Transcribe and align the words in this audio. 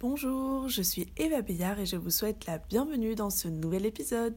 Bonjour, 0.00 0.66
je 0.70 0.80
suis 0.80 1.12
Eva 1.18 1.42
Payard 1.42 1.78
et 1.78 1.84
je 1.84 1.96
vous 1.96 2.08
souhaite 2.08 2.46
la 2.46 2.56
bienvenue 2.56 3.14
dans 3.14 3.28
ce 3.28 3.48
nouvel 3.48 3.84
épisode. 3.84 4.34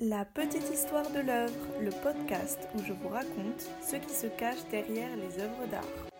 La 0.00 0.24
petite 0.24 0.70
histoire 0.72 1.04
de 1.10 1.20
l'œuvre, 1.20 1.52
le 1.82 1.90
podcast 2.02 2.58
où 2.74 2.78
je 2.82 2.94
vous 2.94 3.08
raconte 3.08 3.68
ce 3.82 3.96
qui 3.96 4.14
se 4.14 4.28
cache 4.28 4.66
derrière 4.70 5.14
les 5.14 5.42
œuvres 5.42 5.66
d'art. 5.70 6.13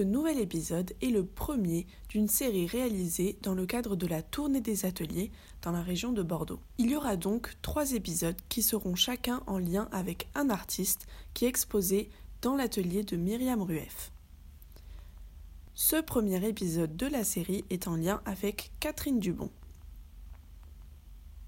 Ce 0.00 0.04
nouvel 0.06 0.38
épisode 0.38 0.94
est 1.02 1.10
le 1.10 1.26
premier 1.26 1.86
d'une 2.08 2.26
série 2.26 2.66
réalisée 2.66 3.36
dans 3.42 3.52
le 3.52 3.66
cadre 3.66 3.96
de 3.96 4.06
la 4.06 4.22
tournée 4.22 4.62
des 4.62 4.86
ateliers 4.86 5.30
dans 5.60 5.72
la 5.72 5.82
région 5.82 6.10
de 6.10 6.22
Bordeaux. 6.22 6.62
Il 6.78 6.90
y 6.90 6.96
aura 6.96 7.16
donc 7.16 7.54
trois 7.60 7.92
épisodes 7.92 8.40
qui 8.48 8.62
seront 8.62 8.94
chacun 8.94 9.42
en 9.46 9.58
lien 9.58 9.90
avec 9.92 10.30
un 10.34 10.48
artiste 10.48 11.06
qui 11.34 11.44
est 11.44 11.48
exposé 11.48 12.08
dans 12.40 12.56
l'atelier 12.56 13.02
de 13.02 13.18
Myriam 13.18 13.60
Rueff. 13.60 14.10
Ce 15.74 16.00
premier 16.00 16.48
épisode 16.48 16.96
de 16.96 17.06
la 17.06 17.22
série 17.22 17.66
est 17.68 17.86
en 17.86 17.96
lien 17.96 18.22
avec 18.24 18.72
Catherine 18.80 19.20
Dubon. 19.20 19.50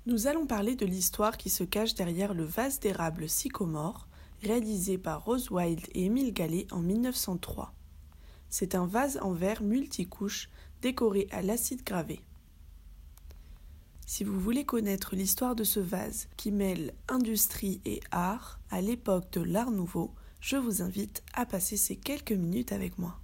Nous 0.05 0.27
allons 0.27 0.45
parler 0.45 0.77
de 0.77 0.85
l'histoire 0.85 1.39
qui 1.39 1.49
se 1.49 1.65
cache 1.65 1.95
derrière 1.95 2.35
le 2.35 2.45
vase 2.45 2.81
d'érable 2.81 3.31
sycomore, 3.31 4.09
réalisé 4.43 4.99
par 4.99 5.25
Rose 5.25 5.51
Wild 5.51 5.81
et 5.95 6.05
Émile 6.05 6.35
Gallet 6.35 6.67
en 6.71 6.81
1903. 6.81 7.73
C'est 8.53 8.75
un 8.75 8.85
vase 8.85 9.19
en 9.23 9.33
verre 9.33 9.63
multicouche 9.63 10.51
décoré 10.83 11.27
à 11.31 11.41
l'acide 11.41 11.83
gravé. 11.85 12.21
Si 14.05 14.25
vous 14.25 14.39
voulez 14.39 14.67
connaître 14.67 15.17
l'histoire 15.17 15.57
de 15.57 15.65
ce 15.65 15.81
vase 15.81 16.29
qui 16.37 16.53
mêle 16.53 16.93
industrie 17.09 17.81
et 17.87 18.01
art 18.11 18.61
à 18.69 18.83
l'époque 18.83 19.33
de 19.33 19.41
l'Art 19.41 19.71
nouveau, 19.71 20.13
je 20.43 20.59
vous 20.59 20.83
invite 20.83 21.23
à 21.33 21.47
passer 21.47 21.79
ces 21.79 21.97
quelques 21.97 22.33
minutes 22.33 22.73
avec 22.73 22.99
moi. 22.99 23.19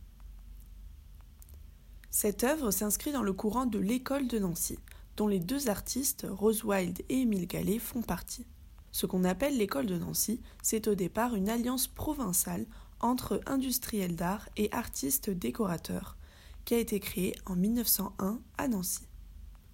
Cette 2.11 2.43
œuvre 2.43 2.71
s'inscrit 2.71 3.13
dans 3.13 3.23
le 3.23 3.35
courant 3.35 3.67
de 3.67 3.79
l'école 3.79 4.29
de 4.29 4.39
Nancy, 4.39 4.79
dont 5.19 5.29
les 5.29 5.41
deux 5.41 5.69
artistes, 5.69 6.27
Rose 6.31 6.65
Wild 6.65 7.03
et 7.11 7.21
Émile 7.21 7.47
Gallet, 7.47 7.79
font 7.79 8.01
partie. 8.01 8.47
Ce 8.93 9.05
qu'on 9.05 9.25
appelle 9.25 9.59
l'école 9.59 9.85
de 9.85 9.99
Nancy, 9.99 10.41
c'est 10.63 10.89
au 10.89 10.95
départ 10.95 11.35
une 11.35 11.51
alliance 11.51 11.87
provinciale 11.87 12.65
entre 13.01 13.41
industriels 13.47 14.17
d'art 14.17 14.49
et 14.57 14.73
artistes 14.73 15.31
décorateurs, 15.31 16.17
qui 16.65 16.75
a 16.75 16.79
été 16.79 17.01
créé 17.01 17.35
en 17.47 17.57
1901 17.57 18.41
à 18.59 18.69
Nancy. 18.69 19.07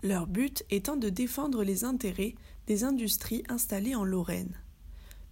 Leur 0.03 0.27
but 0.27 0.65
étant 0.71 0.97
de 0.97 1.09
défendre 1.09 1.65
les 1.65 1.85
intérêts 1.85 2.35
des 2.67 2.85
industries 2.85 3.43
installées 3.49 3.95
en 3.95 4.05
Lorraine, 4.05 4.57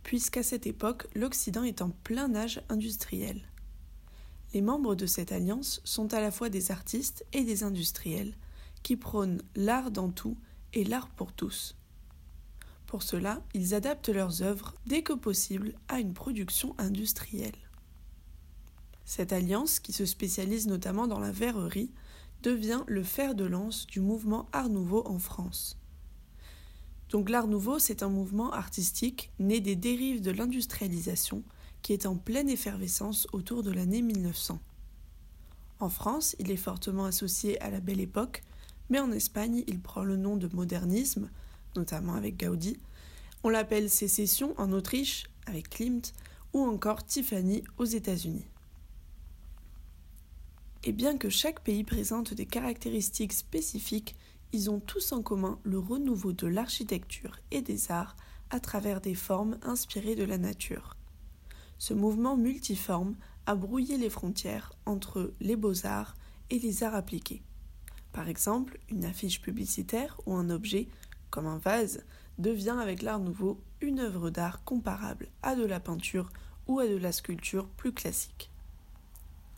puisqu'à 0.02 0.42
cette 0.42 0.66
époque 0.66 1.06
l'Occident 1.14 1.62
est 1.62 1.82
en 1.82 1.90
plein 1.90 2.34
âge 2.34 2.62
industriel. 2.68 3.42
Les 4.54 4.62
membres 4.62 4.94
de 4.94 5.06
cette 5.06 5.32
alliance 5.32 5.80
sont 5.84 6.12
à 6.12 6.20
la 6.20 6.30
fois 6.30 6.48
des 6.48 6.70
artistes 6.70 7.24
et 7.32 7.44
des 7.44 7.64
industriels, 7.64 8.34
qui 8.82 8.96
prônent 8.96 9.42
l'art 9.54 9.90
dans 9.90 10.10
tout 10.10 10.36
et 10.72 10.84
l'art 10.84 11.08
pour 11.08 11.32
tous. 11.32 11.76
Pour 12.86 13.02
cela, 13.02 13.42
ils 13.54 13.74
adaptent 13.74 14.10
leurs 14.10 14.42
œuvres 14.42 14.74
dès 14.86 15.02
que 15.02 15.14
possible 15.14 15.74
à 15.88 16.00
une 16.00 16.12
production 16.12 16.74
industrielle. 16.78 17.56
Cette 19.04 19.32
alliance, 19.32 19.80
qui 19.80 19.92
se 19.92 20.06
spécialise 20.06 20.66
notamment 20.66 21.06
dans 21.06 21.18
la 21.18 21.32
verrerie, 21.32 21.90
devient 22.42 22.82
le 22.86 23.02
fer 23.02 23.34
de 23.34 23.44
lance 23.44 23.86
du 23.86 24.00
mouvement 24.00 24.48
Art 24.52 24.68
Nouveau 24.68 25.06
en 25.06 25.18
France. 25.18 25.78
Donc 27.10 27.28
l'Art 27.28 27.46
Nouveau, 27.46 27.78
c'est 27.78 28.02
un 28.02 28.08
mouvement 28.08 28.52
artistique 28.52 29.30
né 29.38 29.60
des 29.60 29.76
dérives 29.76 30.22
de 30.22 30.30
l'industrialisation 30.30 31.42
qui 31.82 31.92
est 31.92 32.06
en 32.06 32.16
pleine 32.16 32.48
effervescence 32.48 33.26
autour 33.32 33.62
de 33.62 33.70
l'année 33.70 34.02
1900. 34.02 34.60
En 35.80 35.88
France, 35.88 36.36
il 36.38 36.50
est 36.50 36.56
fortement 36.56 37.04
associé 37.04 37.60
à 37.60 37.68
la 37.68 37.80
Belle 37.80 38.00
Époque, 38.00 38.42
mais 38.88 39.00
en 39.00 39.10
Espagne, 39.10 39.64
il 39.66 39.80
prend 39.80 40.04
le 40.04 40.16
nom 40.16 40.36
de 40.36 40.48
modernisme, 40.54 41.28
notamment 41.76 42.14
avec 42.14 42.38
Gaudi. 42.38 42.78
On 43.42 43.48
l'appelle 43.48 43.90
sécession 43.90 44.54
en 44.58 44.72
Autriche, 44.72 45.24
avec 45.46 45.70
Klimt, 45.70 46.14
ou 46.52 46.60
encore 46.60 47.04
Tiffany 47.04 47.64
aux 47.78 47.84
États-Unis. 47.84 48.46
Et 50.84 50.92
bien 50.92 51.16
que 51.16 51.28
chaque 51.28 51.60
pays 51.60 51.84
présente 51.84 52.34
des 52.34 52.46
caractéristiques 52.46 53.32
spécifiques, 53.32 54.16
ils 54.52 54.68
ont 54.68 54.80
tous 54.80 55.12
en 55.12 55.22
commun 55.22 55.60
le 55.62 55.78
renouveau 55.78 56.32
de 56.32 56.46
l'architecture 56.48 57.38
et 57.52 57.62
des 57.62 57.92
arts 57.92 58.16
à 58.50 58.58
travers 58.58 59.00
des 59.00 59.14
formes 59.14 59.58
inspirées 59.62 60.16
de 60.16 60.24
la 60.24 60.38
nature. 60.38 60.96
Ce 61.78 61.94
mouvement 61.94 62.36
multiforme 62.36 63.16
a 63.46 63.54
brouillé 63.54 63.96
les 63.96 64.10
frontières 64.10 64.72
entre 64.84 65.32
les 65.40 65.56
beaux-arts 65.56 66.14
et 66.50 66.58
les 66.58 66.82
arts 66.82 66.94
appliqués. 66.94 67.42
Par 68.12 68.28
exemple, 68.28 68.78
une 68.90 69.04
affiche 69.04 69.40
publicitaire 69.40 70.20
ou 70.26 70.34
un 70.34 70.50
objet, 70.50 70.88
comme 71.30 71.46
un 71.46 71.58
vase, 71.58 72.04
devient 72.38 72.76
avec 72.80 73.02
l'art 73.02 73.20
nouveau 73.20 73.60
une 73.80 74.00
œuvre 74.00 74.30
d'art 74.30 74.64
comparable 74.64 75.28
à 75.42 75.54
de 75.54 75.64
la 75.64 75.80
peinture 75.80 76.30
ou 76.66 76.78
à 76.78 76.86
de 76.86 76.96
la 76.96 77.12
sculpture 77.12 77.68
plus 77.68 77.92
classique. 77.92 78.51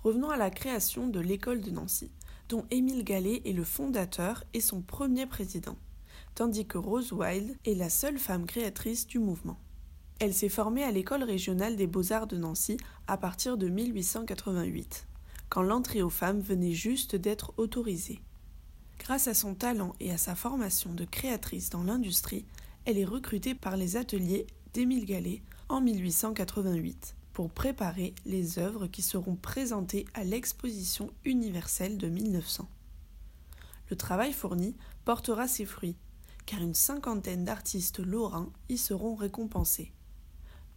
Revenons 0.05 0.29
à 0.29 0.37
la 0.37 0.51
création 0.51 1.09
de 1.09 1.19
l'école 1.19 1.63
de 1.63 1.71
Nancy, 1.71 2.11
dont 2.51 2.67
Émile 2.71 3.05
Gallet 3.05 3.41
est 3.47 3.55
le 3.55 3.65
fondateur 3.65 4.45
et 4.53 4.61
son 4.61 4.83
premier 4.83 5.25
président, 5.25 5.79
tandis 6.35 6.67
que 6.67 6.77
Rose 6.77 7.11
Wild 7.15 7.57
est 7.65 7.75
la 7.75 7.89
seule 7.89 8.19
femme 8.19 8.45
créatrice 8.45 9.07
du 9.07 9.19
mouvement. 9.19 9.59
Elle 10.19 10.35
s'est 10.35 10.51
formée 10.51 10.85
à 10.85 10.91
l'école 10.91 11.23
régionale 11.23 11.77
des 11.77 11.87
beaux-arts 11.87 12.27
de 12.27 12.37
Nancy 12.37 12.77
à 13.07 13.17
partir 13.17 13.57
de 13.57 13.67
1888, 13.67 15.07
quand 15.49 15.63
l'entrée 15.63 16.03
aux 16.03 16.11
femmes 16.11 16.41
venait 16.41 16.73
juste 16.73 17.17
d'être 17.17 17.55
autorisée. 17.57 18.21
Grâce 18.99 19.27
à 19.27 19.33
son 19.33 19.55
talent 19.55 19.95
et 20.01 20.13
à 20.13 20.19
sa 20.19 20.35
formation 20.35 20.93
de 20.93 21.07
créatrice 21.07 21.71
dans 21.71 21.83
l'industrie, 21.83 22.45
elle 22.85 22.99
est 22.99 23.07
recrutée 23.07 23.55
par 23.55 23.79
les 23.79 23.97
ateliers 23.97 24.47
d'Émile 24.75 25.07
Gallet 25.07 25.41
en 25.71 25.81
1888 25.81 27.17
pour 27.35 27.51
préparer 27.51 28.15
les 28.25 28.61
œuvres 28.61 28.87
qui 28.87 29.03
seront 29.03 29.35
présentées 29.35 30.07
à 30.15 30.23
l'exposition 30.23 31.11
universelle 31.25 31.99
de 31.99 32.09
1900. 32.09 32.69
Le 33.91 33.97
travail 33.97 34.33
fourni 34.33 34.77
portera 35.05 35.49
ses 35.49 35.67
fruits, 35.67 35.97
car 36.47 36.63
une 36.63 36.75
cinquantaine 36.75 37.45
d'artistes 37.45 37.99
lorrains 37.99 38.51
y 38.69 38.79
seront 38.79 39.17
récompensés, 39.17 39.93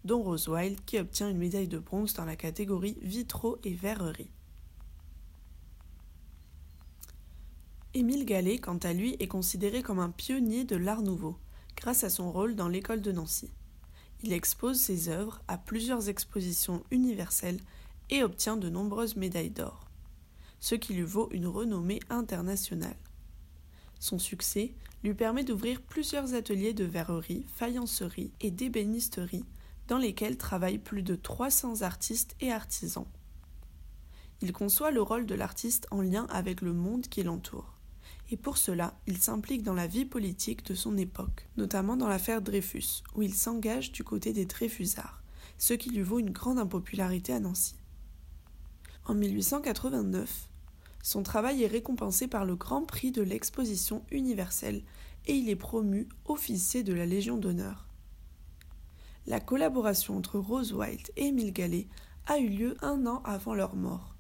dont 0.03 0.23
Rose 0.23 0.49
Wild 0.49 0.83
qui 0.85 0.97
obtient 0.97 1.29
une 1.29 1.37
médaille 1.37 1.67
de 1.67 1.77
bronze 1.77 2.15
dans 2.15 2.25
la 2.25 2.35
catégorie 2.35 2.97
vitraux 3.01 3.59
et 3.63 3.73
verrerie. 3.73 4.31
Émile 7.93 8.25
Gallet, 8.25 8.57
quant 8.57 8.77
à 8.77 8.93
lui, 8.93 9.15
est 9.19 9.27
considéré 9.27 9.83
comme 9.83 9.99
un 9.99 10.09
pionnier 10.09 10.65
de 10.65 10.75
l'art 10.75 11.03
nouveau, 11.03 11.37
grâce 11.75 12.03
à 12.03 12.09
son 12.09 12.31
rôle 12.31 12.55
dans 12.55 12.67
l'école 12.67 13.01
de 13.01 13.11
Nancy. 13.11 13.51
Il 14.23 14.33
expose 14.33 14.79
ses 14.79 15.09
œuvres 15.09 15.41
à 15.47 15.57
plusieurs 15.57 16.09
expositions 16.09 16.83
universelles 16.91 17.59
et 18.09 18.23
obtient 18.23 18.57
de 18.57 18.69
nombreuses 18.69 19.15
médailles 19.15 19.51
d'or, 19.51 19.87
ce 20.59 20.75
qui 20.75 20.93
lui 20.93 21.03
vaut 21.03 21.29
une 21.31 21.47
renommée 21.47 21.99
internationale. 22.09 22.97
Son 23.99 24.19
succès 24.19 24.73
lui 25.03 25.13
permet 25.13 25.43
d'ouvrir 25.43 25.81
plusieurs 25.81 26.33
ateliers 26.33 26.73
de 26.73 26.83
verrerie, 26.83 27.45
faïencerie 27.55 28.31
et 28.41 28.51
d'ébénisterie 28.51 29.45
dans 29.87 29.97
lesquels 29.97 30.37
travaillent 30.37 30.79
plus 30.79 31.03
de 31.03 31.15
300 31.15 31.81
artistes 31.81 32.35
et 32.41 32.51
artisans. 32.51 33.07
Il 34.41 34.51
conçoit 34.51 34.91
le 34.91 35.01
rôle 35.01 35.25
de 35.25 35.35
l'artiste 35.35 35.87
en 35.91 36.01
lien 36.01 36.27
avec 36.29 36.61
le 36.61 36.73
monde 36.73 37.07
qui 37.07 37.23
l'entoure 37.23 37.76
et 38.29 38.37
pour 38.37 38.57
cela, 38.57 38.93
il 39.07 39.17
s'implique 39.17 39.63
dans 39.63 39.73
la 39.73 39.87
vie 39.87 40.05
politique 40.05 40.65
de 40.65 40.75
son 40.75 40.97
époque, 40.97 41.47
notamment 41.55 41.95
dans 41.95 42.09
l'affaire 42.09 42.41
Dreyfus, 42.41 43.03
où 43.15 43.21
il 43.21 43.33
s'engage 43.33 43.91
du 43.93 44.03
côté 44.03 44.33
des 44.33 44.45
Dreyfusards, 44.45 45.23
ce 45.57 45.73
qui 45.73 45.89
lui 45.91 46.01
vaut 46.01 46.19
une 46.19 46.31
grande 46.31 46.59
impopularité 46.59 47.31
à 47.31 47.39
Nancy. 47.39 47.75
En 49.05 49.15
1889, 49.15 50.49
son 51.01 51.23
travail 51.23 51.63
est 51.63 51.67
récompensé 51.67 52.27
par 52.27 52.43
le 52.43 52.57
Grand 52.57 52.83
Prix 52.83 53.11
de 53.11 53.21
l'Exposition 53.21 54.03
universelle 54.11 54.83
et 55.25 55.33
il 55.33 55.49
est 55.49 55.55
promu 55.55 56.09
officier 56.25 56.83
de 56.83 56.93
la 56.93 57.05
Légion 57.05 57.37
d'honneur. 57.37 57.87
La 59.25 59.39
collaboration 59.39 60.17
entre 60.17 60.37
Rose 60.37 60.73
Wild 60.73 61.11
et 61.15 61.27
Émile 61.27 61.53
Gallet 61.53 61.87
a 62.25 62.39
eu 62.39 62.49
lieu 62.49 62.77
un 62.81 63.05
an 63.05 63.21
avant 63.23 63.53
leur 63.53 63.75
mort, 63.77 64.15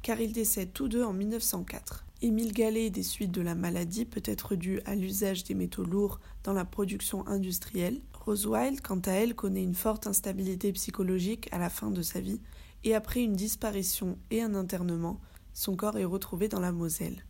car 0.00 0.18
ils 0.18 0.32
décèdent 0.32 0.72
tous 0.72 0.88
deux 0.88 1.04
en 1.04 1.12
1904 1.12 2.06
Émile 2.22 2.52
Gallet, 2.52 2.90
des 2.90 3.02
suites 3.02 3.30
de 3.30 3.40
la 3.40 3.54
maladie, 3.54 4.04
peut 4.04 4.22
être 4.26 4.54
dû 4.54 4.82
à 4.84 4.94
l'usage 4.94 5.42
des 5.44 5.54
métaux 5.54 5.84
lourds 5.84 6.20
dans 6.44 6.52
la 6.52 6.66
production 6.66 7.26
industrielle. 7.26 8.02
Rose 8.12 8.46
Wild, 8.46 8.82
quant 8.82 9.00
à 9.06 9.12
elle, 9.12 9.34
connaît 9.34 9.62
une 9.62 9.74
forte 9.74 10.06
instabilité 10.06 10.70
psychologique 10.72 11.48
à 11.50 11.56
la 11.56 11.70
fin 11.70 11.90
de 11.90 12.02
sa 12.02 12.20
vie, 12.20 12.42
et 12.84 12.94
après 12.94 13.22
une 13.22 13.32
disparition 13.32 14.18
et 14.30 14.42
un 14.42 14.54
internement, 14.54 15.18
son 15.54 15.76
corps 15.76 15.96
est 15.96 16.04
retrouvé 16.04 16.48
dans 16.48 16.60
la 16.60 16.72
Moselle. 16.72 17.24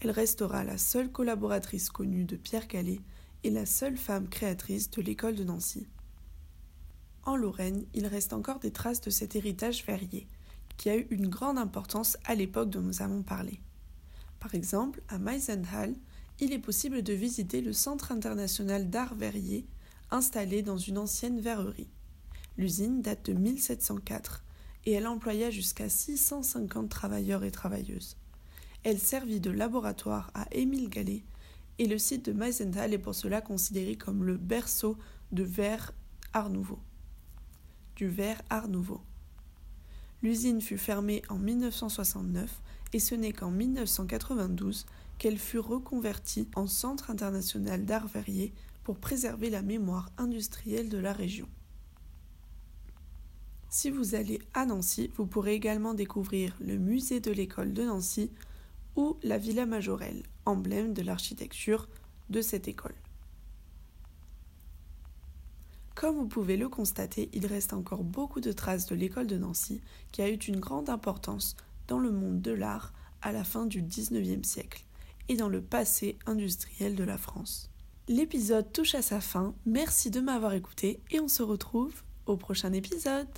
Elle 0.00 0.12
restera 0.12 0.62
la 0.62 0.78
seule 0.78 1.10
collaboratrice 1.10 1.90
connue 1.90 2.24
de 2.24 2.36
Pierre 2.36 2.68
Gallet 2.68 3.00
et 3.42 3.50
la 3.50 3.66
seule 3.66 3.96
femme 3.96 4.28
créatrice 4.28 4.92
de 4.92 5.02
l'école 5.02 5.34
de 5.34 5.42
Nancy. 5.42 5.88
En 7.24 7.34
Lorraine, 7.34 7.84
il 7.94 8.06
reste 8.06 8.32
encore 8.32 8.60
des 8.60 8.70
traces 8.70 9.00
de 9.00 9.10
cet 9.10 9.34
héritage 9.34 9.84
verrier, 9.84 10.28
qui 10.76 10.88
a 10.88 10.96
eu 10.96 11.08
une 11.10 11.26
grande 11.26 11.58
importance 11.58 12.16
à 12.24 12.36
l'époque 12.36 12.70
dont 12.70 12.80
nous 12.80 13.02
avons 13.02 13.24
parlé. 13.24 13.60
Par 14.40 14.54
exemple, 14.54 15.02
à 15.08 15.18
Meisenhall, 15.18 15.94
il 16.40 16.52
est 16.52 16.58
possible 16.58 17.02
de 17.02 17.12
visiter 17.12 17.60
le 17.60 17.72
Centre 17.72 18.12
international 18.12 18.88
d'art 18.88 19.14
verrier, 19.14 19.66
installé 20.10 20.62
dans 20.62 20.78
une 20.78 20.98
ancienne 20.98 21.40
verrerie. 21.40 21.90
L'usine 22.56 23.02
date 23.02 23.26
de 23.26 23.32
1704 23.32 24.44
et 24.86 24.92
elle 24.92 25.06
employa 25.06 25.50
jusqu'à 25.50 25.88
650 25.88 26.88
travailleurs 26.88 27.44
et 27.44 27.50
travailleuses. 27.50 28.16
Elle 28.84 28.98
servit 28.98 29.40
de 29.40 29.50
laboratoire 29.50 30.30
à 30.34 30.46
Émile 30.52 30.88
Gallet 30.88 31.24
et 31.78 31.86
le 31.86 31.98
site 31.98 32.26
de 32.26 32.32
Meisenthal 32.32 32.92
est 32.92 32.98
pour 32.98 33.14
cela 33.14 33.40
considéré 33.40 33.96
comme 33.96 34.24
le 34.24 34.36
berceau 34.36 34.96
de 35.32 35.42
verre 35.42 35.92
Art 36.32 36.50
Nouveau. 36.50 36.78
Du 37.96 38.08
verre 38.08 38.40
Art 38.50 38.68
Nouveau. 38.68 39.00
L'usine 40.22 40.60
fut 40.60 40.78
fermée 40.78 41.22
en 41.28 41.38
1969 41.38 42.60
et 42.92 42.98
ce 42.98 43.14
n'est 43.14 43.32
qu'en 43.32 43.50
1992 43.50 44.86
qu'elle 45.18 45.38
fut 45.38 45.58
reconvertie 45.58 46.48
en 46.54 46.66
Centre 46.66 47.10
international 47.10 47.84
d'art 47.84 48.06
verrier 48.06 48.52
pour 48.84 48.98
préserver 48.98 49.50
la 49.50 49.62
mémoire 49.62 50.10
industrielle 50.16 50.88
de 50.88 50.98
la 50.98 51.12
région. 51.12 51.48
Si 53.70 53.90
vous 53.90 54.14
allez 54.14 54.40
à 54.54 54.64
Nancy, 54.64 55.10
vous 55.16 55.26
pourrez 55.26 55.52
également 55.52 55.92
découvrir 55.92 56.56
le 56.60 56.78
musée 56.78 57.20
de 57.20 57.30
l'école 57.30 57.74
de 57.74 57.84
Nancy 57.84 58.30
ou 58.96 59.18
la 59.22 59.36
Villa 59.36 59.66
Majorelle, 59.66 60.22
emblème 60.46 60.94
de 60.94 61.02
l'architecture 61.02 61.86
de 62.30 62.40
cette 62.40 62.66
école. 62.66 62.94
Comme 65.94 66.16
vous 66.16 66.28
pouvez 66.28 66.56
le 66.56 66.68
constater, 66.68 67.28
il 67.32 67.44
reste 67.46 67.72
encore 67.72 68.04
beaucoup 68.04 68.40
de 68.40 68.52
traces 68.52 68.86
de 68.86 68.94
l'école 68.94 69.26
de 69.26 69.36
Nancy 69.36 69.80
qui 70.12 70.22
a 70.22 70.30
eu 70.30 70.36
une 70.36 70.60
grande 70.60 70.88
importance 70.88 71.56
dans 71.88 71.98
le 71.98 72.12
monde 72.12 72.40
de 72.40 72.52
l'art 72.52 72.92
à 73.22 73.32
la 73.32 73.42
fin 73.42 73.66
du 73.66 73.82
XIXe 73.82 74.46
siècle 74.46 74.84
et 75.28 75.36
dans 75.36 75.48
le 75.48 75.60
passé 75.60 76.18
industriel 76.26 76.94
de 76.94 77.04
la 77.04 77.18
France. 77.18 77.70
L'épisode 78.06 78.72
touche 78.72 78.94
à 78.94 79.02
sa 79.02 79.20
fin, 79.20 79.54
merci 79.66 80.10
de 80.10 80.20
m'avoir 80.20 80.54
écouté 80.54 81.02
et 81.10 81.20
on 81.20 81.28
se 81.28 81.42
retrouve 81.42 82.02
au 82.26 82.36
prochain 82.36 82.72
épisode. 82.72 83.28